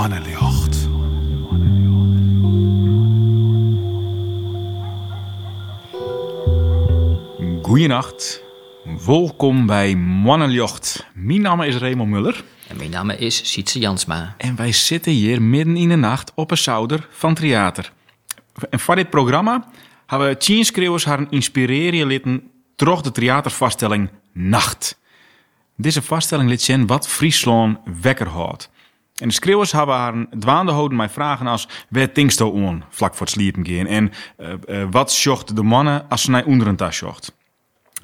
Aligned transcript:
Mannenjocht. 0.00 0.88
Goeienacht. 7.62 8.42
Welkom 9.06 9.66
bij 9.66 9.96
Mannenjocht. 9.96 11.06
Mijn 11.14 11.40
naam 11.40 11.62
is 11.62 11.76
Raymond 11.76 12.10
Muller. 12.10 12.44
En 12.68 12.76
mijn 12.76 12.90
naam 12.90 13.10
is 13.10 13.52
Sietse 13.52 13.78
Jansma. 13.78 14.34
En 14.38 14.56
wij 14.56 14.72
zitten 14.72 15.12
hier 15.12 15.42
midden 15.42 15.76
in 15.76 15.88
de 15.88 15.96
nacht 15.96 16.32
op 16.34 16.50
een 16.50 16.58
zouder 16.58 17.08
van 17.10 17.34
theater. 17.34 17.92
En 18.70 18.80
voor 18.80 18.94
dit 18.96 19.10
programma 19.10 19.68
hebben 20.06 20.28
we 20.28 20.36
tien 20.36 20.64
schreeuwers 20.64 21.04
haar 21.04 21.26
inspireren 21.30 22.06
litten 22.06 22.50
door 22.76 23.02
de 23.02 23.12
theatervaststelling 23.12 24.10
Nacht. 24.32 24.98
Deze 25.76 26.02
vaststelling 26.02 26.48
liet 26.48 26.62
zien 26.62 26.86
wat 26.86 27.08
Friesland 27.08 27.78
wekker 28.00 28.28
houdt. 28.28 28.70
En 29.20 29.28
de 29.28 29.34
schreeuwers 29.34 29.72
hebben 29.72 29.94
haar 29.94 30.26
dwaande 30.38 30.72
houden 30.72 30.96
mij 30.96 31.08
vragen 31.08 31.46
als... 31.46 31.68
Waar 31.88 32.12
tinkst 32.12 32.40
on 32.40 32.84
vlak 32.88 33.14
voor 33.14 33.26
het 33.26 33.34
sliepen 33.34 33.66
gaan? 33.66 33.86
En 33.86 34.12
uh, 34.38 34.48
uh, 34.68 34.86
wat 34.90 35.12
zocht 35.12 35.56
de 35.56 35.62
mannen 35.62 36.06
als 36.08 36.22
ze 36.22 36.30
naar 36.30 36.44
onder 36.44 36.66
een 36.66 36.76
tas 36.76 36.96
zocht? 36.96 37.38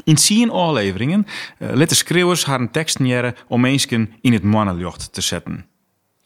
In 0.05 0.19
zien 0.19 0.51
afleveringen 0.51 1.27
uh, 1.59 1.69
liet 1.73 1.89
de 1.89 1.95
schreeuwers 1.95 2.45
haar 2.45 2.61
een 2.61 2.71
tekst 2.71 2.99
jaren 2.99 3.35
om 3.49 3.61
mensen 3.61 4.13
in 4.21 4.33
het 4.33 4.43
mannenjocht 4.43 5.13
te 5.13 5.21
zetten. 5.21 5.67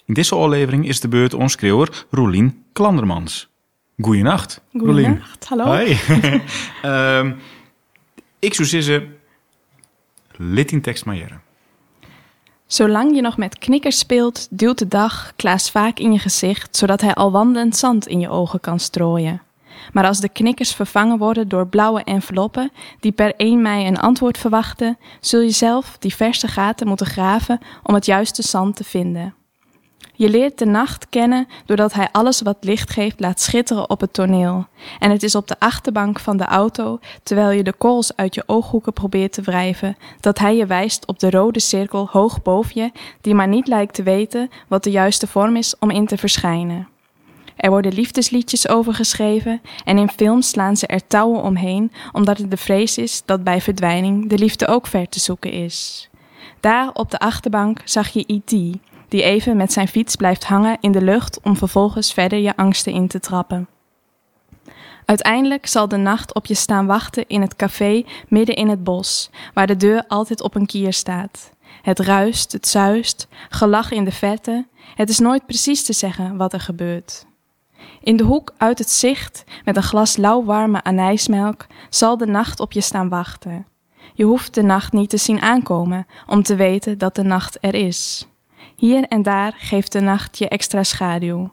In 0.05 0.15
deze 0.15 0.35
aflevering 0.35 0.89
is 0.89 1.01
de 1.01 1.09
beurt 1.09 1.35
ons 1.35 1.53
schreeuwer 1.53 2.07
Roelien 2.11 2.65
Klandermans. 2.73 3.49
Goeienacht, 4.01 4.61
Roelien. 4.73 5.05
Goeienacht, 5.05 5.45
hallo. 5.49 5.65
Hoi. 5.65 5.99
um, 6.85 7.37
ik 8.39 8.55
zou 8.55 8.69
zeggen, 8.69 9.17
lid 10.37 10.73
in 10.73 10.81
tekst 10.81 11.05
maar 11.05 11.17
jaren. 11.17 11.43
Zolang 12.73 13.15
je 13.15 13.21
nog 13.21 13.37
met 13.37 13.59
knikkers 13.59 13.99
speelt, 13.99 14.47
duwt 14.51 14.79
de 14.79 14.89
dag 14.89 15.33
Klaas 15.37 15.71
vaak 15.71 15.99
in 15.99 16.13
je 16.13 16.19
gezicht, 16.19 16.77
zodat 16.77 17.01
hij 17.01 17.15
al 17.15 17.31
wandelend 17.31 17.77
zand 17.77 18.07
in 18.07 18.21
je 18.21 18.29
ogen 18.29 18.61
kan 18.61 18.79
strooien. 18.79 19.43
Maar 19.93 20.07
als 20.07 20.21
de 20.21 20.29
knikkers 20.29 20.75
vervangen 20.75 21.19
worden 21.19 21.49
door 21.49 21.67
blauwe 21.67 22.03
enveloppen 22.05 22.73
die 23.01 23.13
per 23.13 23.35
1 23.37 23.63
mei 23.63 23.87
een 23.87 23.99
antwoord 23.99 24.39
verwachten, 24.39 24.99
zul 25.21 25.41
je 25.41 25.51
zelf 25.51 25.97
die 25.99 26.15
verse 26.15 26.49
gaten 26.49 26.87
moeten 26.87 27.07
graven 27.07 27.61
om 27.83 27.95
het 27.95 28.07
juiste 28.07 28.43
zand 28.43 28.77
te 28.77 28.85
vinden. 28.85 29.35
Je 30.21 30.29
leert 30.29 30.59
de 30.59 30.67
nacht 30.67 31.09
kennen 31.09 31.47
doordat 31.67 31.93
hij 31.93 32.09
alles 32.13 32.41
wat 32.41 32.57
licht 32.61 32.91
geeft 32.91 33.21
laat 33.21 33.41
schitteren 33.41 33.91
op 33.91 34.01
het 34.01 34.13
toneel. 34.13 34.67
En 34.99 35.11
het 35.11 35.23
is 35.23 35.35
op 35.35 35.49
de 35.49 35.57
achterbank 35.59 36.19
van 36.19 36.37
de 36.37 36.45
auto, 36.45 36.99
terwijl 37.23 37.51
je 37.51 37.63
de 37.63 37.73
korrels 37.73 38.17
uit 38.17 38.35
je 38.35 38.43
ooghoeken 38.47 38.93
probeert 38.93 39.33
te 39.33 39.43
wrijven, 39.43 39.97
dat 40.21 40.39
hij 40.39 40.57
je 40.57 40.67
wijst 40.67 41.07
op 41.07 41.19
de 41.19 41.31
rode 41.31 41.61
cirkel 41.61 42.09
hoog 42.11 42.43
boven 42.43 42.83
je, 42.83 42.93
die 43.21 43.35
maar 43.35 43.49
niet 43.49 43.67
lijkt 43.67 43.95
te 43.95 44.03
weten 44.03 44.51
wat 44.69 44.85
de 44.85 44.91
juiste 44.91 45.27
vorm 45.27 45.57
is 45.57 45.75
om 45.79 45.91
in 45.91 46.07
te 46.07 46.17
verschijnen. 46.17 46.89
Er 47.57 47.71
worden 47.71 47.93
liefdesliedjes 47.93 48.69
over 48.69 48.95
geschreven 48.95 49.61
en 49.85 49.99
in 49.99 50.11
films 50.11 50.49
slaan 50.49 50.77
ze 50.77 50.87
er 50.87 51.07
touwen 51.07 51.43
omheen, 51.43 51.93
omdat 52.13 52.39
het 52.39 52.51
de 52.51 52.57
vrees 52.57 52.99
is 52.99 53.23
dat 53.25 53.45
bij 53.45 53.61
verdwijning 53.61 54.29
de 54.29 54.39
liefde 54.39 54.67
ook 54.67 54.87
ver 54.87 55.09
te 55.09 55.21
zoeken 55.21 55.53
is. 55.53 56.09
Daar 56.61 56.91
op 56.93 57.11
de 57.11 57.19
achterbank 57.19 57.81
zag 57.85 58.09
je 58.09 58.25
E.T., 58.27 58.79
die 59.11 59.23
even 59.23 59.57
met 59.57 59.73
zijn 59.73 59.89
fiets 59.89 60.17
blijft 60.17 60.45
hangen 60.45 60.77
in 60.81 60.93
de 60.93 61.03
lucht 61.03 61.41
om 61.43 61.57
vervolgens 61.57 62.13
verder 62.13 62.39
je 62.39 62.57
angsten 62.57 62.93
in 62.93 63.09
te 63.09 63.21
trappen. 63.21 63.69
Uiteindelijk 65.05 65.67
zal 65.67 65.89
de 65.89 65.97
nacht 65.97 66.35
op 66.35 66.47
je 66.47 66.55
staan 66.55 66.87
wachten 66.87 67.25
in 67.29 67.41
het 67.41 67.57
café 67.57 68.05
midden 68.29 68.55
in 68.55 68.69
het 68.69 68.85
bos, 68.85 69.31
waar 69.55 69.67
de 69.67 69.77
deur 69.77 70.05
altijd 70.09 70.43
op 70.43 70.55
een 70.55 70.67
kier 70.67 70.93
staat. 70.93 71.51
Het 71.83 71.99
ruist, 71.99 72.53
het 72.53 72.69
zuist, 72.69 73.29
gelach 73.49 73.91
in 73.91 74.05
de 74.05 74.13
verte. 74.13 74.67
Het 74.95 75.09
is 75.09 75.19
nooit 75.19 75.47
precies 75.47 75.85
te 75.85 75.93
zeggen 75.93 76.37
wat 76.37 76.53
er 76.53 76.61
gebeurt. 76.61 77.27
In 78.01 78.17
de 78.17 78.25
hoek 78.25 78.53
uit 78.57 78.79
het 78.79 78.91
zicht, 78.91 79.45
met 79.65 79.77
een 79.77 79.83
glas 79.83 80.17
lauwwarme 80.17 80.83
anijsmelk, 80.83 81.67
zal 81.89 82.17
de 82.17 82.27
nacht 82.27 82.61
op 82.61 82.73
je 82.73 82.81
staan 82.81 83.09
wachten. 83.09 83.67
Je 84.15 84.25
hoeft 84.25 84.55
de 84.55 84.63
nacht 84.63 84.93
niet 84.93 85.11
te 85.11 85.17
zien 85.17 85.41
aankomen 85.41 86.07
om 86.27 86.43
te 86.43 86.55
weten 86.55 86.99
dat 86.99 87.15
de 87.15 87.23
nacht 87.23 87.59
er 87.61 87.75
is. 87.75 88.30
Hier 88.77 89.05
en 89.05 89.23
daar 89.23 89.55
geeft 89.59 89.93
de 89.93 90.01
nacht 90.01 90.39
je 90.39 90.49
extra 90.49 90.83
schaduw. 90.83 91.53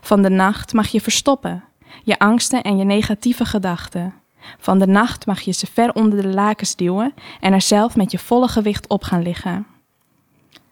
Van 0.00 0.22
de 0.22 0.30
nacht 0.30 0.72
mag 0.72 0.88
je 0.88 1.00
verstoppen, 1.00 1.64
je 2.02 2.18
angsten 2.18 2.62
en 2.62 2.76
je 2.76 2.84
negatieve 2.84 3.44
gedachten. 3.44 4.14
Van 4.58 4.78
de 4.78 4.86
nacht 4.86 5.26
mag 5.26 5.40
je 5.40 5.52
ze 5.52 5.66
ver 5.72 5.94
onder 5.94 6.22
de 6.22 6.28
lakens 6.28 6.76
duwen 6.76 7.14
en 7.40 7.52
er 7.52 7.60
zelf 7.60 7.96
met 7.96 8.10
je 8.10 8.18
volle 8.18 8.48
gewicht 8.48 8.88
op 8.88 9.02
gaan 9.02 9.22
liggen. 9.22 9.66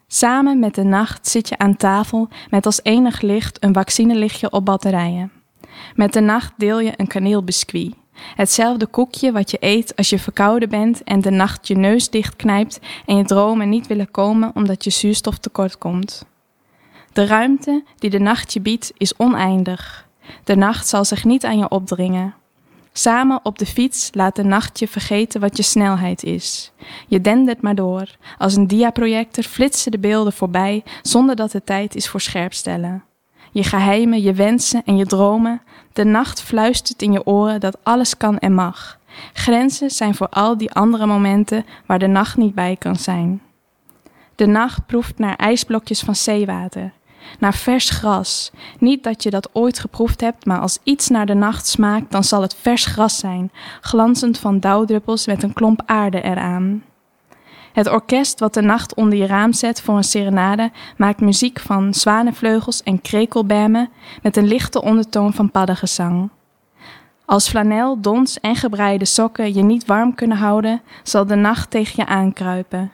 Samen 0.06 0.59
met 0.59 0.75
de 0.75 0.84
nacht 0.84 1.28
zit 1.28 1.49
je 1.49 1.59
aan 1.59 1.77
tafel 1.77 2.28
met 2.50 2.66
als 2.66 2.81
enig 2.82 3.21
licht 3.21 3.65
een 3.65 3.75
vaccinelichtje 3.75 4.50
op 4.50 4.65
batterijen. 4.65 5.32
Met 5.94 6.12
de 6.12 6.21
nacht 6.21 6.53
deel 6.56 6.81
je 6.81 6.93
een 6.97 7.06
kaneelbiscuit. 7.06 7.94
Hetzelfde 8.15 8.87
koekje 8.87 9.33
wat 9.33 9.51
je 9.51 9.57
eet 9.61 9.97
als 9.97 10.11
je 10.11 10.19
verkouden 10.19 10.69
bent 10.69 11.03
en 11.03 11.21
de 11.21 11.31
nacht 11.31 11.69
je 11.69 11.77
neus 11.77 12.11
dichtknijpt 12.11 12.81
en 13.07 13.17
je 13.17 13.25
dromen 13.25 13.69
niet 13.69 13.87
willen 13.87 14.11
komen 14.11 14.51
omdat 14.55 14.85
je 14.85 14.91
zuurstof 14.91 15.39
tekort 15.39 15.79
komt. 15.79 16.25
De 17.13 17.27
ruimte 17.27 17.85
die 17.99 18.11
de 18.11 18.19
nacht 18.19 18.53
je 18.53 18.61
biedt 18.61 18.93
is 18.97 19.17
oneindig. 19.17 20.09
De 20.45 20.57
nacht 20.57 20.89
zal 20.89 21.05
zich 21.05 21.25
niet 21.25 21.45
aan 21.45 21.59
je 21.59 21.69
opdringen. 21.69 22.35
Samen 22.93 23.41
op 23.43 23.59
de 23.59 23.67
fiets 23.67 24.11
laat 24.13 24.37
de 24.37 24.45
nacht 24.45 24.79
je 24.79 24.89
vergeten 24.89 25.41
wat 25.41 25.57
je 25.57 25.63
snelheid 25.63 26.23
is. 26.23 26.73
Je 27.09 27.21
dendert 27.21 27.63
maar 27.63 27.75
door. 27.75 28.17
Als 28.39 28.55
een 28.55 28.67
diaprojector 28.67 29.45
flitsen 29.45 29.91
de 29.91 29.99
beelden 29.99 30.33
voorbij 30.33 30.85
zonder 31.03 31.37
dat 31.37 31.53
het 31.53 31.67
tijd 31.67 31.95
is 31.95 32.09
voor 32.09 32.21
scherpstellen. 32.21 33.05
Je 33.55 33.63
geheimen, 33.63 34.23
je 34.23 34.33
wensen 34.33 34.83
en 34.85 34.97
je 34.97 35.07
dromen. 35.07 35.63
De 35.93 36.05
nacht 36.05 36.43
fluistert 36.43 37.03
in 37.03 37.13
je 37.13 37.27
oren 37.27 37.61
dat 37.61 37.79
alles 37.83 38.17
kan 38.17 38.39
en 38.39 38.55
mag. 38.55 38.99
Grenzen 39.33 39.91
zijn 39.91 40.15
voor 40.15 40.29
al 40.29 40.57
die 40.57 40.73
andere 40.73 41.07
momenten 41.07 41.65
waar 41.87 41.99
de 41.99 42.07
nacht 42.07 42.37
niet 42.37 42.55
bij 42.55 42.77
kan 42.79 42.97
zijn. 42.97 43.43
De 44.35 44.47
nacht 44.47 44.87
proeft 44.87 45.19
naar 45.19 45.37
ijsblokjes 45.37 46.01
van 46.01 46.15
zeewater 46.15 46.93
naar 47.39 47.55
vers 47.55 47.91
gras. 47.91 48.51
Niet 48.79 49.03
dat 49.03 49.23
je 49.23 49.31
dat 49.31 49.49
ooit 49.53 49.79
geproefd 49.79 50.21
hebt, 50.21 50.47
maar 50.47 50.61
als 50.61 50.79
iets 50.83 51.09
naar 51.09 51.27
de 51.27 51.35
nacht 51.35 51.67
smaakt, 51.67 52.11
dan 52.11 52.25
zal 52.25 52.43
het 52.43 52.57
vers 52.61 52.87
gras 52.87 53.19
zijn, 53.19 53.53
glanzend 53.81 54.39
van 54.39 54.61
dauwdruppels 54.61 55.27
met 55.27 55.43
een 55.43 55.53
klomp 55.53 55.83
aarde 55.87 56.23
eraan. 56.23 56.83
Het 57.75 57.91
orkest 57.91 58.41
wat 58.41 58.55
de 58.55 58.62
nacht 58.62 58.95
onder 58.95 59.19
je 59.19 59.27
raam 59.27 59.53
zet 59.53 59.81
voor 59.81 59.97
een 59.97 60.05
serenade 60.05 60.71
maakt 60.97 61.21
muziek 61.21 61.61
van 61.61 61.95
zwanenvleugels 61.95 62.83
en 62.83 63.01
krekelbemmen 63.01 63.91
met 64.23 64.37
een 64.37 64.47
lichte 64.47 64.83
ondertoon 64.83 65.33
van 65.33 65.51
paddengezang. 65.51 66.31
Als 67.25 67.49
flanel, 67.49 68.01
dons 68.01 68.41
en 68.41 68.57
gebreide 68.57 69.05
sokken 69.05 69.55
je 69.55 69.62
niet 69.62 69.87
warm 69.87 70.15
kunnen 70.15 70.37
houden, 70.37 70.83
zal 71.03 71.27
de 71.27 71.35
nacht 71.35 71.71
tegen 71.71 71.93
je 71.97 72.07
aankruipen. 72.07 72.93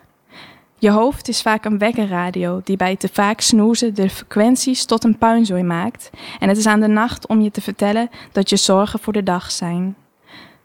Je 0.78 0.90
hoofd 0.90 1.28
is 1.28 1.42
vaak 1.42 1.64
een 1.64 1.78
wekkerradio 1.78 2.60
die 2.64 2.76
bij 2.76 2.96
te 2.96 3.08
vaak 3.12 3.40
snoezen 3.40 3.94
de 3.94 4.10
frequenties 4.10 4.84
tot 4.84 5.04
een 5.04 5.18
puinzooi 5.18 5.62
maakt. 5.62 6.10
En 6.38 6.48
het 6.48 6.56
is 6.56 6.66
aan 6.66 6.80
de 6.80 6.86
nacht 6.86 7.26
om 7.26 7.40
je 7.40 7.50
te 7.50 7.60
vertellen 7.60 8.10
dat 8.32 8.50
je 8.50 8.56
zorgen 8.56 8.98
voor 8.98 9.12
de 9.12 9.22
dag 9.22 9.50
zijn. 9.50 9.96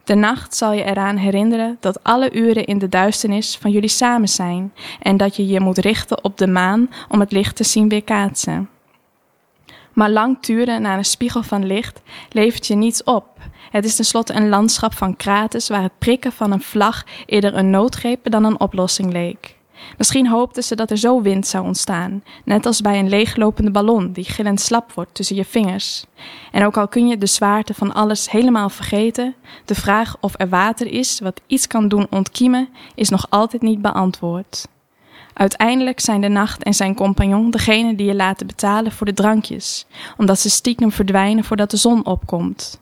De 0.05 0.15
nacht 0.15 0.55
zal 0.55 0.71
je 0.71 0.83
eraan 0.83 1.17
herinneren 1.17 1.77
dat 1.79 2.03
alle 2.03 2.33
uren 2.33 2.65
in 2.65 2.77
de 2.77 2.89
duisternis 2.89 3.57
van 3.57 3.71
jullie 3.71 3.89
samen 3.89 4.27
zijn 4.27 4.73
en 5.01 5.17
dat 5.17 5.35
je 5.35 5.47
je 5.47 5.59
moet 5.59 5.77
richten 5.77 6.23
op 6.23 6.37
de 6.37 6.47
maan 6.47 6.89
om 7.09 7.19
het 7.19 7.31
licht 7.31 7.55
te 7.55 7.63
zien 7.63 7.89
weerkaatsen. 7.89 8.69
Maar 9.93 10.09
lang 10.09 10.37
turen 10.41 10.81
naar 10.81 10.97
een 10.97 11.05
spiegel 11.05 11.43
van 11.43 11.65
licht 11.65 12.01
levert 12.29 12.67
je 12.67 12.75
niets 12.75 13.03
op. 13.03 13.27
Het 13.71 13.85
is 13.85 13.95
tenslotte 13.95 14.33
een 14.33 14.49
landschap 14.49 14.93
van 14.93 15.17
kraters 15.17 15.67
waar 15.67 15.81
het 15.81 15.97
prikken 15.99 16.31
van 16.31 16.51
een 16.51 16.61
vlag 16.61 17.03
eerder 17.25 17.55
een 17.55 17.69
noodgreep 17.69 18.31
dan 18.31 18.43
een 18.43 18.59
oplossing 18.59 19.11
leek. 19.11 19.55
Misschien 19.97 20.27
hoopten 20.27 20.63
ze 20.63 20.75
dat 20.75 20.91
er 20.91 20.97
zo 20.97 21.21
wind 21.21 21.47
zou 21.47 21.65
ontstaan, 21.65 22.23
net 22.43 22.65
als 22.65 22.81
bij 22.81 22.99
een 22.99 23.09
leeglopende 23.09 23.71
ballon 23.71 24.11
die 24.11 24.23
gillend 24.23 24.61
slap 24.61 24.93
wordt 24.93 25.13
tussen 25.13 25.35
je 25.35 25.45
vingers. 25.45 26.05
En 26.51 26.65
ook 26.65 26.77
al 26.77 26.87
kun 26.87 27.07
je 27.07 27.17
de 27.17 27.25
zwaarte 27.25 27.73
van 27.73 27.93
alles 27.93 28.31
helemaal 28.31 28.69
vergeten, 28.69 29.35
de 29.65 29.75
vraag 29.75 30.17
of 30.19 30.33
er 30.37 30.49
water 30.49 30.87
is 30.87 31.19
wat 31.19 31.41
iets 31.47 31.67
kan 31.67 31.87
doen 31.87 32.07
ontkiemen, 32.09 32.69
is 32.95 33.09
nog 33.09 33.25
altijd 33.29 33.61
niet 33.61 33.81
beantwoord. 33.81 34.67
Uiteindelijk 35.33 35.99
zijn 35.99 36.21
de 36.21 36.27
nacht 36.27 36.63
en 36.63 36.73
zijn 36.73 36.95
compagnon 36.95 37.51
degene 37.51 37.95
die 37.95 38.05
je 38.05 38.15
laten 38.15 38.47
betalen 38.47 38.91
voor 38.91 39.05
de 39.05 39.13
drankjes, 39.13 39.85
omdat 40.17 40.39
ze 40.39 40.49
stiekem 40.49 40.91
verdwijnen 40.91 41.43
voordat 41.43 41.71
de 41.71 41.77
zon 41.77 42.05
opkomt. 42.05 42.79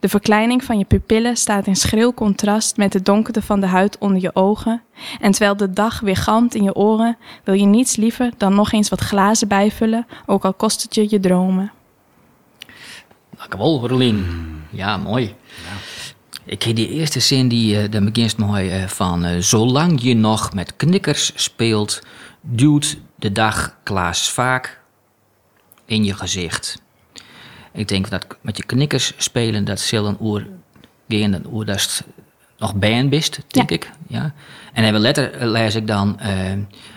De 0.00 0.08
verkleining 0.08 0.64
van 0.64 0.78
je 0.78 0.84
pupillen 0.84 1.36
staat 1.36 1.66
in 1.66 1.76
schril 1.76 2.14
contrast 2.14 2.76
met 2.76 2.92
de 2.92 3.02
donkerte 3.02 3.42
van 3.42 3.60
de 3.60 3.66
huid 3.66 3.98
onder 3.98 4.22
je 4.22 4.34
ogen. 4.34 4.82
En 5.20 5.30
terwijl 5.30 5.56
de 5.56 5.70
dag 5.70 6.00
weer 6.00 6.16
galmt 6.16 6.54
in 6.54 6.62
je 6.62 6.74
oren, 6.74 7.16
wil 7.44 7.54
je 7.54 7.64
niets 7.64 7.96
liever 7.96 8.32
dan 8.36 8.54
nog 8.54 8.72
eens 8.72 8.88
wat 8.88 9.00
glazen 9.00 9.48
bijvullen, 9.48 10.06
ook 10.26 10.44
al 10.44 10.52
kost 10.52 10.82
het 10.82 10.94
je 10.94 11.06
je 11.08 11.20
dromen. 11.20 11.72
Dankjewel, 13.36 13.88
Rolien. 13.88 14.24
Ja, 14.70 14.96
mooi. 14.96 15.24
Ja. 15.24 15.76
Ik 16.44 16.62
heb 16.62 16.76
die 16.76 16.88
eerste 16.88 17.20
zin 17.20 17.48
die 17.48 17.82
uh, 17.82 17.90
de 17.90 18.10
beginst 18.10 18.38
mooi 18.38 18.82
uh, 18.82 18.86
van 18.86 19.26
uh, 19.26 19.36
Zolang 19.38 20.02
je 20.02 20.14
nog 20.14 20.52
met 20.52 20.76
knikkers 20.76 21.32
speelt, 21.34 22.02
duwt 22.40 22.96
de 23.16 23.32
dag 23.32 23.76
Klaas 23.82 24.30
vaak 24.30 24.80
in 25.84 26.04
je 26.04 26.14
gezicht. 26.14 26.82
Ik 27.72 27.88
denk 27.88 28.10
dat 28.10 28.26
met 28.40 28.56
je 28.56 28.64
knikkers 28.64 29.12
spelen, 29.16 29.64
dat 29.64 29.80
zullen 29.80 30.16
oer 30.20 30.46
gaan, 31.08 31.42
oer 31.52 31.64
dat 31.64 32.04
nog 32.58 32.74
band 32.74 33.10
bist, 33.10 33.40
denk 33.48 33.70
Ja. 33.70 33.76
ik. 33.76 33.90
Ja. 34.08 34.32
En 34.72 34.84
even 34.84 35.00
letter 35.00 35.46
lees 35.46 35.74
ik 35.74 35.86
dan, 35.86 36.18
eh, 36.20 36.30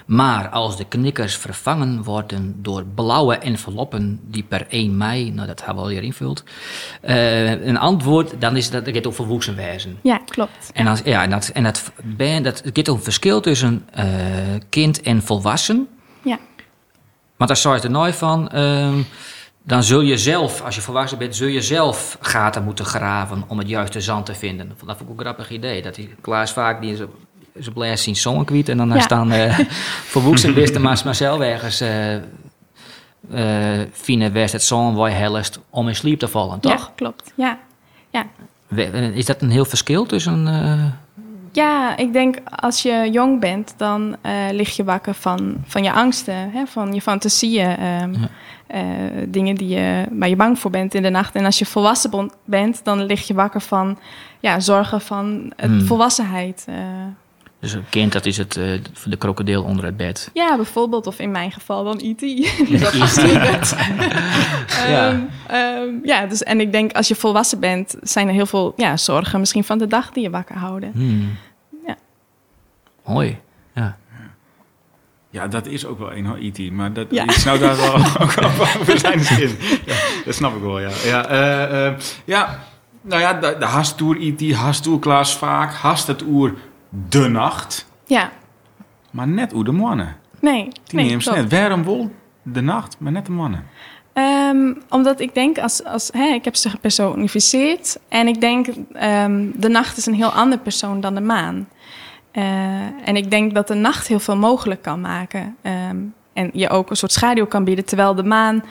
maar 0.05 0.49
als 0.49 0.77
de 0.77 0.85
knikkers 0.85 1.35
vervangen 1.37 2.03
worden 2.03 2.55
door 2.61 2.83
blauwe 2.95 3.35
enveloppen 3.37 4.19
die 4.23 4.43
per 4.43 4.65
1 4.69 4.97
mei, 4.97 5.31
nou 5.31 5.47
dat 5.47 5.65
hebben 5.65 5.83
we 5.83 5.89
al 5.89 5.95
hier 5.95 6.03
invult, 6.03 6.43
eh, 7.01 7.65
een 7.65 7.77
antwoord, 7.77 8.33
dan 8.41 8.55
is 8.57 8.69
dat, 8.69 8.85
het 8.85 9.07
over 9.07 9.25
woeksenwijzen. 9.25 9.99
Ja, 10.03 10.17
klopt. 10.17 10.71
En, 10.73 10.87
als, 10.87 11.01
ja, 11.03 11.23
en, 11.23 11.29
dat, 11.29 11.47
en 11.53 11.63
dat, 11.63 11.91
ben, 12.03 12.43
dat, 12.43 12.61
het 12.73 12.89
om 12.89 13.01
verschil 13.01 13.41
tussen 13.41 13.85
eh, 13.91 14.05
kind 14.69 15.01
en 15.01 15.21
volwassen. 15.21 15.87
Ja. 16.23 16.39
Want 17.37 17.49
daar 17.49 17.57
zou 17.57 17.75
je 17.75 17.81
er 17.81 17.91
nooit 17.91 18.15
van. 18.15 18.49
ehm, 18.49 19.01
dan 19.63 19.83
zul 19.83 20.01
je 20.01 20.17
zelf, 20.17 20.61
als 20.61 20.75
je 20.75 20.81
volwassen 20.81 21.17
bent, 21.17 21.35
zul 21.35 21.47
je 21.47 21.61
zelf 21.61 22.17
gaten 22.21 22.63
moeten 22.63 22.85
graven 22.85 23.43
om 23.47 23.57
het 23.57 23.69
juiste 23.69 24.01
zand 24.01 24.25
te 24.25 24.33
vinden. 24.35 24.67
Dat 24.67 24.77
vond 24.77 24.91
ik 24.91 25.01
ook 25.01 25.09
een 25.09 25.19
grappig 25.25 25.49
idee. 25.49 25.81
Dat 25.81 25.95
die 25.95 26.15
Klaas 26.21 26.51
vaak 26.51 26.81
die 26.81 26.95
ze, 26.95 27.07
blaast 27.73 28.03
zien 28.03 28.15
zongen 28.15 28.45
kwijt 28.45 28.69
en 28.69 28.77
dan 28.77 28.89
Ja. 28.93 28.99
staan 28.99 29.33
uh, 29.33 29.59
verwoeksen 30.15 30.53
wisten 30.53 30.81
maar, 30.81 31.01
maar 31.05 31.15
zelf 31.15 31.39
ergens 31.41 31.81
eh 31.81 32.15
eh 32.15 32.21
fine 33.91 34.31
west 34.31 34.53
het 34.53 34.63
zon 34.63 34.95
waar 34.95 35.09
je 35.09 35.15
hellest 35.15 35.59
om 35.69 35.87
in 35.87 35.95
slaap 35.95 36.19
te 36.19 36.27
vallen, 36.27 36.59
toch? 36.59 36.71
Ja, 36.71 36.91
klopt. 36.95 37.31
Ja. 37.35 37.57
Ja. 38.09 38.25
Eh, 38.75 39.15
Is 39.15 39.25
dat 39.25 39.41
een 39.41 39.49
heel 39.51 39.65
verschil 39.65 40.05
tussen. 40.05 40.47
Ja, 41.51 41.97
ik 41.97 42.13
denk 42.13 42.37
als 42.59 42.81
je 42.81 43.09
jong 43.11 43.39
bent, 43.39 43.73
dan 43.77 44.15
lig 44.51 44.75
je 44.75 44.83
wakker 44.83 45.13
van, 45.13 45.55
van 45.65 45.83
je 45.83 45.91
angsten, 45.93 46.51
hè, 46.51 46.65
van 46.65 46.93
je 46.93 47.01
fantasieën, 47.01 47.77
ehm, 47.77 48.13
Ja. 48.13 48.29
Eh, 48.67 48.81
dingen 49.27 49.55
die 49.55 49.67
je, 49.67 50.05
waar 50.11 50.29
je 50.29 50.35
bang 50.35 50.59
voor 50.59 50.71
bent 50.71 50.93
in 50.93 51.01
de 51.01 51.09
nacht. 51.09 51.35
En 51.35 51.45
als 51.45 51.59
je 51.59 51.65
volwassen 51.65 52.09
bon- 52.09 52.31
bent, 52.45 52.83
dan 52.83 53.03
lig 53.05 53.27
je 53.27 53.33
wakker 53.33 53.61
van 53.61 53.97
ja, 54.39 54.59
zorgen 54.59 55.01
van 55.01 55.51
het 55.55 55.69
Hmm. 55.69 55.81
volwassenheid. 55.81 56.65
eh. 56.69 56.75
dus 57.59 57.73
een 57.73 57.89
kind, 57.89 58.11
dat 58.11 58.25
is 58.25 58.37
het, 58.37 58.57
eh, 58.57 58.63
de 59.05 59.17
krokodil 59.17 59.63
onder 59.63 59.85
het 59.85 59.97
bed. 59.97 60.29
ja, 60.33 60.55
bijvoorbeeld, 60.55 61.07
of 61.07 61.19
in 61.19 61.31
mijn 61.31 61.51
geval 61.51 61.83
dan 61.83 61.99
E.T. 62.01 62.21
Ja. 64.87 65.09
Ehm, 65.09 65.19
ehm, 65.47 65.89
ja, 66.03 66.25
dus 66.25 66.43
en 66.43 66.59
ik 66.59 66.71
denk 66.71 66.91
als 66.93 67.07
je 67.07 67.15
volwassen 67.15 67.59
bent, 67.59 67.95
zijn 68.01 68.27
er 68.27 68.33
heel 68.33 68.45
veel 68.45 68.73
ja, 68.75 68.97
zorgen 68.97 69.39
misschien 69.39 69.63
van 69.63 69.77
de 69.77 69.87
dag 69.87 70.11
die 70.11 70.23
je 70.23 70.29
wakker 70.29 70.55
houden. 70.57 70.91
Hmm. 70.93 71.37
Ja. 71.85 71.95
Mooi. 73.05 73.37
Ja. 75.33 75.47
Dat 75.47 75.65
is 75.67 75.85
ook 75.85 75.99
wel 75.99 76.13
een 76.13 76.25
hoor, 76.25 76.37
E.T. 76.37 76.71
Maar 76.71 76.93
dat, 76.93 77.07
Ja. 77.09 77.23
ik 77.23 77.31
snap 77.31 77.59
daar 77.59 77.75
wel 77.75 77.93
ook 78.21 78.33
over 78.79 78.99
zijn 78.99 79.19
in. 79.41 79.57
Ja, 79.85 79.95
dat 80.25 80.35
snap 80.35 80.55
ik 80.55 80.61
wel, 80.61 80.79
ja. 80.79 80.89
Ja, 81.05 81.25
eh, 81.25 81.85
eh, 81.87 81.93
ja 82.25 82.59
nou 83.01 83.21
ja, 83.21 83.33
de, 83.33 83.55
de 83.59 83.65
hastoer 83.65 84.17
E.T., 84.21 84.51
hastoer 84.53 84.99
Klaas 84.99 85.37
vaak, 85.37 85.73
hast 85.73 86.07
het 86.07 86.21
oer 86.27 86.53
de 87.09 87.27
nacht, 87.27 87.85
Ja, 88.05 88.31
maar 89.11 89.27
net 89.27 89.53
oer 89.53 89.63
de 89.63 89.71
mannen. 89.71 90.15
nee. 90.39 90.63
Die 90.63 90.95
nee, 90.95 91.05
neemt 91.05 91.31
net. 91.31 91.51
Waarom 91.51 91.83
wel 91.83 92.11
de 92.41 92.61
nacht, 92.61 92.95
maar 92.99 93.11
net 93.11 93.25
de 93.25 93.31
mannen? 93.31 93.65
Ehm, 94.13 94.73
omdat 94.89 95.19
ik 95.19 95.33
denk, 95.33 95.57
als, 95.57 95.83
als, 95.83 96.09
hè, 96.13 96.25
ik 96.33 96.43
heb 96.45 96.55
ze 96.55 96.69
gepersonificeerd. 96.69 97.99
En 98.09 98.27
ik 98.27 98.41
denk, 98.41 98.67
ehm, 98.93 99.45
de 99.55 99.69
nacht 99.69 99.97
is 99.97 100.05
een 100.05 100.13
heel 100.13 100.31
ander 100.31 100.57
persoon 100.59 101.01
dan 101.01 101.15
de 101.15 101.21
maan. 101.21 101.67
Eh, 102.33 102.43
en 103.05 103.15
ik 103.15 103.29
denk 103.31 103.53
dat 103.53 103.67
de 103.67 103.73
nacht 103.73 104.07
heel 104.07 104.19
veel 104.19 104.37
mogelijk 104.37 104.81
kan 104.81 105.01
maken. 105.01 105.55
Ehm, 105.61 105.97
en 106.33 106.49
je 106.53 106.69
ook 106.69 106.89
een 106.89 106.95
soort 106.95 107.11
schaduw 107.11 107.45
kan 107.45 107.63
bieden. 107.63 107.85
Terwijl 107.85 108.15
de 108.15 108.23
maan, 108.23 108.63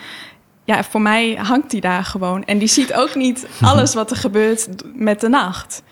ja, 0.65 0.85
voor 0.85 1.01
mij 1.01 1.35
hangt 1.35 1.71
die 1.71 1.81
daar 1.81 2.05
gewoon. 2.05 2.45
En 2.45 2.59
die 2.59 2.69
ziet 2.69 2.95
ook 2.95 3.15
niet 3.15 3.47
alles 3.61 3.95
wat 3.95 4.11
er 4.11 4.17
gebeurt 4.17 4.69
met 4.95 5.21
de 5.21 5.29
nacht. 5.29 5.83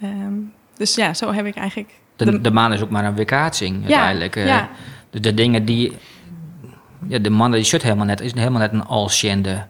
Ehm, 0.00 0.32
dus 0.76 0.94
ja, 0.94 1.14
zo 1.14 1.32
heb 1.32 1.46
ik 1.46 1.54
eigenlijk... 1.56 1.90
De, 2.16 2.24
De- 2.24 2.40
de 2.40 2.50
maan 2.50 2.72
is 2.72 2.82
ook 2.82 2.90
maar 2.90 3.04
een 3.04 3.14
weerkaatsing 3.14 3.76
Ja, 3.76 3.82
uiteindelijk. 3.82 4.36
eh. 4.36 4.46
ja. 4.46 4.68
de, 5.10 5.20
de 5.20 5.34
dingen 5.34 5.64
die... 5.64 5.92
Ja, 7.08 7.18
de 7.18 7.30
man 7.30 7.50
die 7.50 7.62
zit 7.64 7.82
helemaal 7.82 8.06
net, 8.06 8.20
is 8.20 8.34
helemaal 8.34 8.60
net 8.60 8.72
een 8.72 8.84
alsjende 8.86 9.66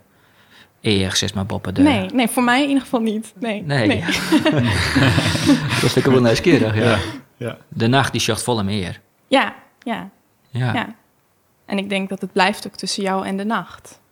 eer, 0.87 1.17
zeg 1.17 1.35
maar, 1.35 1.47
boppen. 1.47 1.75
De, 1.75 1.83
Nee, 1.83 2.09
nee, 2.09 2.29
voor 2.29 2.43
mij 2.43 2.63
in 2.63 2.69
ieder 2.69 2.83
geval 2.83 3.01
niet. 3.01 3.33
Nee, 3.41 3.63
Nee. 3.63 3.87
nee. 3.87 4.01
Dat 5.81 5.93
vind 5.93 5.97
ik 5.97 6.05
wel 6.05 6.21
nieuwsgierig, 6.21 6.77
ja. 6.77 6.99
ja. 7.37 7.57
De 7.69 7.87
nacht 7.87 8.13
die 8.13 8.21
sjocht 8.21 8.43
volle 8.43 8.63
meer. 8.63 9.01
Ja, 9.27 9.55
ja, 9.83 10.11
Ja. 10.51 10.73
ja. 10.73 10.95
En 11.67 11.79
ik 11.79 11.89
denk 11.89 12.09
dat 12.09 12.21
het 12.21 12.33
blijft 12.33 12.67
ook 12.67 12.75
tussen 12.77 13.03
jou 13.03 13.27
en 13.27 13.37
de 13.37 13.45
nacht. 13.45 14.03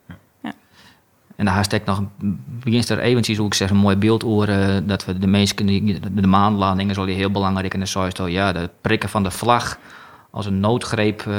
En 1.36 1.46
haast 1.46 1.72
ik 1.72 1.84
nog, 1.84 2.02
begint 2.46 2.88
er 2.88 2.98
eventjes, 2.98 3.36
hoe 3.36 3.46
ik 3.46 3.54
zeg, 3.54 3.70
een 3.70 3.76
mooi 3.76 3.96
beeld 3.96 4.24
over 4.24 4.48
eh, 4.48 4.76
dat 4.84 5.04
we 5.04 5.18
de 5.18 5.26
mensen, 5.26 5.66
die, 5.66 6.00
de, 6.00 6.14
de 6.14 6.26
maanlanding 6.26 6.90
is 6.90 6.98
al 6.98 7.04
heel 7.04 7.30
belangrijk. 7.30 7.72
En 7.72 7.78
dan 7.78 7.88
zou 7.88 8.10
je 8.14 8.30
ja, 8.30 8.52
de 8.52 8.70
prikken 8.80 9.08
van 9.08 9.22
de 9.22 9.30
vlag 9.30 9.78
als 10.30 10.46
een 10.46 10.60
noodgreep 10.60 11.20
eh, 11.26 11.34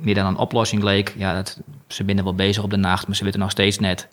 meer 0.00 0.14
dan 0.14 0.26
een 0.26 0.36
oplossing 0.36 0.82
leek. 0.82 1.14
Ja, 1.16 1.34
dat, 1.34 1.60
ze 1.86 2.04
binnen 2.04 2.24
wel 2.24 2.34
bezig 2.34 2.62
op 2.62 2.70
de 2.70 2.76
nacht, 2.76 3.06
maar 3.06 3.16
ze 3.16 3.24
weten 3.24 3.40
nog 3.40 3.50
steeds 3.50 3.78
net. 3.78 4.08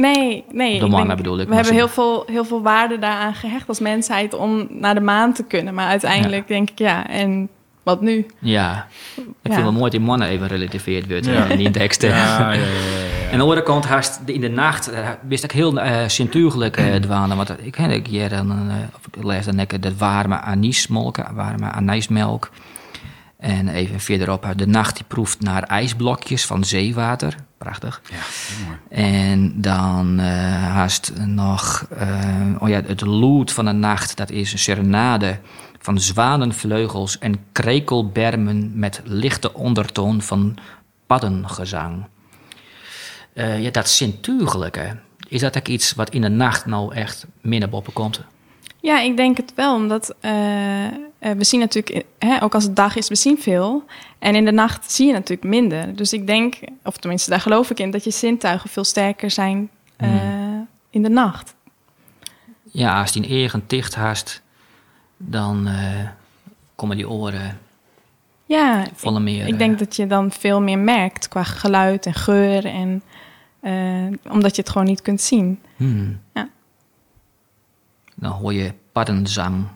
Nee, 0.00 0.44
nee. 0.52 0.78
De 0.78 0.84
ik 0.84 0.90
mannen 0.90 1.06
denk- 1.06 1.16
bedoel 1.22 1.38
ik, 1.40 1.48
We 1.48 1.54
hebben 1.54 1.74
heel 1.74 1.88
veel, 1.88 2.22
heel 2.26 2.44
veel 2.44 2.62
waarde 2.62 2.98
daaraan 2.98 3.34
gehecht 3.34 3.68
als 3.68 3.80
mensheid 3.80 4.34
om 4.34 4.66
naar 4.70 4.94
de 4.94 5.00
maan 5.00 5.32
te 5.32 5.44
kunnen. 5.44 5.74
Maar 5.74 5.86
uiteindelijk 5.86 6.48
denk 6.48 6.70
ik, 6.70 6.78
ja, 6.78 7.08
en 7.08 7.48
wat 7.82 8.00
nu? 8.00 8.26
Ja, 8.38 8.86
ik 9.16 9.24
Ja. 9.42 9.52
vind 9.52 9.62
wel 9.62 9.72
mooi 9.72 9.82
dat 9.82 9.90
die 9.90 10.00
mannen 10.00 10.28
even 10.28 10.46
relativeerd 10.46 11.08
wordt 11.08 11.26
Ja. 11.26 11.44
in 11.44 11.56
die 11.58 11.70
teksten. 11.70 12.08
Ja, 12.08 12.16
ja, 12.16 12.38
ja, 12.38 12.52
ja, 12.52 12.60
ja. 12.60 12.66
En 13.26 13.32
aan 13.32 13.36
de 13.38 13.42
andere 13.42 13.62
kant, 13.62 13.84
haast 13.86 14.20
in 14.24 14.40
de 14.40 14.48
nacht, 14.48 14.90
eh, 14.90 15.08
wist 15.28 15.44
ik 15.44 15.52
heel 15.52 15.76
uh, 15.78 16.08
zintuigelijk 16.08 16.78
Mm. 16.78 16.86
uh, 16.86 16.94
dwalen. 16.94 17.36
Want 17.36 17.52
ik 17.62 17.72
ken 17.72 17.90
ik 17.90 18.06
hier 18.06 18.28
dan, 18.28 18.50
uh, 18.50 18.74
of 18.96 19.06
ik 19.16 19.24
lees 19.24 19.44
dan 19.44 19.66
de 19.80 19.96
warme 19.96 20.40
anismelk, 20.40 21.16
warme 21.34 21.70
anijsmelk. 21.70 22.50
En 23.40 23.68
even 23.68 24.00
verderop, 24.00 24.52
de 24.56 24.66
nacht 24.66 24.96
die 24.96 25.04
proeft 25.04 25.40
naar 25.40 25.62
ijsblokjes 25.62 26.46
van 26.46 26.64
zeewater. 26.64 27.34
Prachtig. 27.58 28.00
Ja, 28.10 28.16
heel 28.16 28.66
mooi. 28.66 28.78
En 28.88 29.60
dan 29.60 30.20
uh, 30.20 30.26
haast 30.62 31.12
nog, 31.24 31.86
uh, 32.00 32.62
oh 32.62 32.68
ja, 32.68 32.82
het 32.86 33.00
lood 33.00 33.52
van 33.52 33.64
de 33.64 33.72
nacht, 33.72 34.16
dat 34.16 34.30
is 34.30 34.52
een 34.52 34.58
serenade 34.58 35.38
van 35.78 36.00
zwanenvleugels 36.00 37.18
en 37.18 37.44
krekelbermen 37.52 38.78
met 38.78 39.00
lichte 39.04 39.54
ondertoon 39.54 40.22
van 40.22 40.56
paddengezang. 41.06 42.04
Uh, 43.34 43.62
ja, 43.62 43.70
dat 43.70 43.88
zintuigelijke, 43.88 44.96
is 45.28 45.40
dat 45.40 45.56
ook 45.56 45.68
iets 45.68 45.94
wat 45.94 46.10
in 46.10 46.20
de 46.20 46.28
nacht 46.28 46.66
nou 46.66 46.94
echt 46.94 47.26
minder 47.40 47.68
boppen 47.68 47.92
komt? 47.92 48.20
Ja, 48.80 49.00
ik 49.00 49.16
denk 49.16 49.36
het 49.36 49.52
wel, 49.54 49.74
omdat 49.74 50.14
uh, 51.20 51.32
we 51.32 51.44
zien 51.44 51.60
natuurlijk, 51.60 52.06
hè, 52.18 52.42
ook 52.42 52.54
als 52.54 52.64
het 52.64 52.76
dag 52.76 52.96
is, 52.96 53.08
we 53.08 53.14
zien 53.14 53.38
veel. 53.38 53.84
En 54.18 54.34
in 54.34 54.44
de 54.44 54.52
nacht 54.52 54.92
zie 54.92 55.06
je 55.06 55.12
natuurlijk 55.12 55.48
minder. 55.48 55.96
Dus 55.96 56.12
ik 56.12 56.26
denk, 56.26 56.58
of 56.82 56.96
tenminste 56.96 57.30
daar 57.30 57.40
geloof 57.40 57.70
ik 57.70 57.78
in, 57.78 57.90
dat 57.90 58.04
je 58.04 58.10
zintuigen 58.10 58.70
veel 58.70 58.84
sterker 58.84 59.30
zijn 59.30 59.70
uh, 59.98 60.08
hmm. 60.08 60.68
in 60.90 61.02
de 61.02 61.08
nacht. 61.08 61.54
Ja, 62.62 63.00
als 63.00 63.12
die 63.12 63.22
een 63.22 63.30
eigen 63.30 63.64
dicht 63.66 63.94
haast, 63.94 64.42
dan 65.16 65.68
uh, 65.68 66.08
komen 66.74 66.96
die 66.96 67.08
oren 67.08 67.58
ja, 68.44 68.86
volle 68.94 69.20
meer. 69.20 69.42
Ik, 69.42 69.52
ik 69.52 69.58
denk 69.58 69.78
dat 69.78 69.96
je 69.96 70.06
dan 70.06 70.30
veel 70.30 70.60
meer 70.60 70.78
merkt 70.78 71.28
qua 71.28 71.42
geluid 71.42 72.06
en 72.06 72.14
geur. 72.14 72.64
En, 72.64 73.02
omdat 74.30 74.56
je 74.56 74.62
het 74.62 74.70
gewoon 74.70 74.86
niet 74.86 75.02
kunt 75.02 75.20
zien. 75.20 75.60
Hmm. 75.76 76.20
Ja. 76.34 76.48
Dan 78.14 78.30
hoor 78.30 78.52
je 78.52 78.72
paddenzang, 78.92 79.66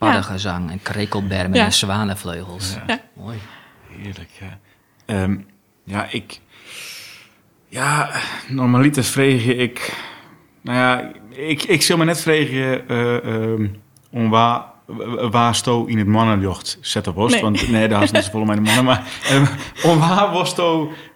paddengezang 0.00 0.66
ja. 0.66 0.72
en 0.72 0.82
krekelbermen 0.82 1.58
ja. 1.58 1.64
en 1.64 1.72
zwanenvleugels. 1.72 2.76
Ja. 2.86 3.00
Mooi. 3.14 3.38
Heerlijk, 3.88 4.30
ja. 4.40 4.58
Um, 5.22 5.46
ja, 5.84 6.06
ik... 6.10 6.40
Ja, 7.68 8.10
normaliter 8.48 9.04
vreeg 9.04 9.44
je 9.44 9.54
ik... 9.54 9.94
Nou 10.62 10.78
ja, 10.78 11.12
ik, 11.28 11.62
ik 11.62 11.82
zal 11.82 11.96
me 11.96 12.04
net 12.04 12.20
vregen 12.20 12.84
uh, 12.88 13.14
um, 13.14 13.82
om 14.10 14.30
waar, 14.30 14.64
waar 15.30 15.54
sto 15.54 15.84
in 15.84 15.98
het 15.98 16.06
mannenjocht 16.06 16.78
zet 16.80 17.06
op 17.06 17.14
was. 17.14 17.32
Nee. 17.32 17.42
Want 17.42 17.68
nee, 17.68 17.88
daar 17.88 18.02
is 18.02 18.10
niet 18.10 18.24
zo 18.24 18.30
vol 18.30 18.44
mijn 18.44 18.62
mannen. 18.62 18.84
Maar 18.84 19.06
um, 19.32 19.48
om 19.82 19.98
waar 19.98 20.30
was 20.30 20.54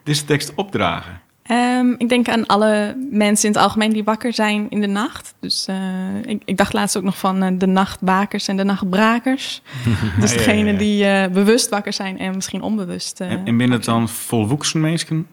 deze 0.03 0.25
tekst 0.25 0.55
opdragen? 0.55 1.21
Um, 1.51 1.95
ik 1.99 2.09
denk 2.09 2.29
aan 2.29 2.47
alle 2.47 2.97
mensen 3.11 3.49
in 3.49 3.55
het 3.55 3.63
algemeen 3.63 3.93
die 3.93 4.05
wakker 4.05 4.33
zijn 4.33 4.67
in 4.71 4.81
de 4.81 4.87
nacht. 4.87 5.35
Dus 5.41 5.67
uh, 5.71 5.77
ik, 6.25 6.43
ik, 6.45 6.57
dacht 6.57 6.73
laatst 6.73 6.97
ook 6.97 7.03
nog 7.03 7.19
van 7.19 7.43
uh, 7.43 7.59
de 7.59 7.67
nachtbakers 7.67 8.49
en 8.49 8.57
de 8.57 8.65
nachtbrakers. 8.65 9.63
dus 10.21 10.31
ja, 10.31 10.37
degene 10.37 10.65
ja, 10.65 10.73
ja. 10.73 10.79
die 10.79 11.05
uh, 11.05 11.27
bewust 11.35 11.69
wakker 11.69 11.93
zijn 11.93 12.19
en 12.19 12.35
misschien 12.35 12.63
onbewust. 12.63 13.21
en, 13.21 13.31
en 13.31 13.57
binnen 13.57 13.71
het 13.71 13.85
dan 13.85 14.09
volwassen 14.09 14.81
mensen? 14.81 15.27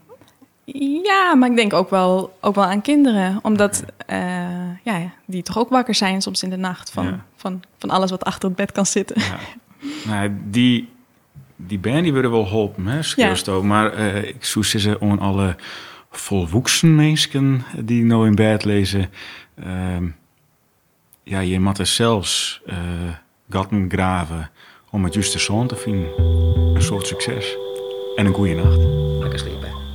Ja, 1.04 1.36
maar 1.36 1.50
ik 1.50 1.56
denk 1.56 1.74
ook 1.74 1.90
wel, 1.90 2.38
ook 2.42 2.56
wel 2.56 2.66
aan 2.66 2.82
kinderen. 2.82 3.40
Omdat 3.42 3.84
okay. 4.02 4.80
ja, 4.84 5.12
die 5.26 5.44
toch 5.44 5.58
ook 5.58 5.70
wakker 5.70 5.96
zijn 5.96 6.22
soms 6.22 6.44
in 6.44 6.50
de 6.50 6.58
nacht 6.58 6.92
van, 6.92 7.22
van, 7.36 7.62
van 7.78 7.90
alles 7.90 8.10
wat 8.10 8.24
achter 8.24 8.48
het 8.48 8.58
bed 8.58 8.72
kan 8.72 8.86
zitten. 8.86 9.22
Nou, 10.08 10.32
die, 10.50 10.90
die 11.56 11.80
band 11.80 12.04
die 12.04 12.14
willen 12.14 12.32
wel 12.32 12.48
helpen, 12.48 12.88
hè, 12.88 13.00
ja. 13.16 13.62
maar 13.62 13.94
ik 14.24 14.46
zoek 14.46 14.64
ze 14.64 14.98
om 15.00 15.18
alle 15.18 15.56
volwoeksen 16.12 16.96
mensen 16.96 17.64
die 17.80 18.04
nou 18.04 18.28
in 18.28 18.36
bed 18.36 18.66
lezen. 18.66 19.10
Ehm, 19.56 20.08
ja, 21.24 21.40
je 21.40 21.60
moet 21.60 21.78
er 21.78 21.86
zelfs 21.86 22.62
uh, 22.66 22.76
gatten 23.50 23.90
graven 23.90 24.50
om 24.90 25.04
het 25.04 25.14
juiste 25.14 25.40
zoon 25.40 25.68
te 25.68 25.76
vinden. 25.76 26.20
Een 26.76 26.82
soort 26.82 27.08
succes. 27.08 27.58
En 28.16 28.26
een 28.26 28.34
goede 28.34 28.54
nacht. 28.54 28.78
Lekker 29.20 29.40
sliepen. 29.40 29.91